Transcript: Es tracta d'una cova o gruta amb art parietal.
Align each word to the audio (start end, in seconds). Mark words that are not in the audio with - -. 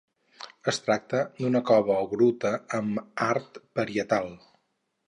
Es 0.71 0.79
tracta 0.85 1.19
d'una 1.41 1.61
cova 1.67 1.99
o 2.07 2.09
gruta 2.15 2.53
amb 2.81 3.23
art 3.31 3.65
parietal. 3.79 4.37